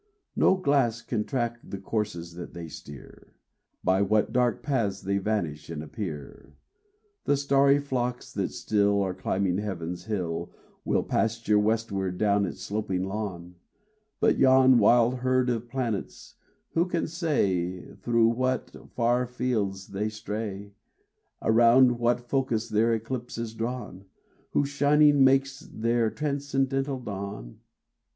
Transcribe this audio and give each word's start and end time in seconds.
No 0.35 0.55
glass 0.55 1.03
can 1.03 1.25
track 1.25 1.59
the 1.63 1.77
courses 1.77 2.33
that 2.33 2.55
they 2.55 2.67
steer, 2.67 3.35
By 3.83 4.01
what 4.01 4.33
dark 4.33 4.63
paths 4.63 5.03
they 5.03 5.19
vanish 5.19 5.69
and 5.69 5.83
appear. 5.83 6.55
The 7.25 7.37
starry 7.37 7.77
flocks 7.77 8.33
that 8.33 8.49
still 8.51 8.99
Are 9.03 9.13
climbing 9.13 9.59
heaven's 9.59 10.05
hill 10.05 10.55
Will 10.85 11.03
pasture 11.03 11.59
westward 11.59 12.17
down 12.17 12.47
its 12.47 12.63
sloping 12.63 13.03
lawn; 13.03 13.57
But 14.19 14.39
yon 14.39 14.79
wild 14.79 15.17
herd 15.19 15.51
of 15.51 15.69
planets, 15.69 16.33
who 16.71 16.87
can 16.87 17.05
say 17.07 17.93
Through 18.01 18.29
what 18.29 18.75
far 18.95 19.27
fields 19.27 19.89
they 19.89 20.09
stray, 20.09 20.73
Around 21.43 21.99
what 21.99 22.27
focus 22.27 22.69
their 22.69 22.91
ellipse 22.95 23.37
is 23.37 23.53
drawn, 23.53 24.05
Whose 24.53 24.69
shining 24.69 25.23
makes 25.23 25.59
their 25.59 26.09
transcendental 26.09 26.99
dawn?" 26.99 27.59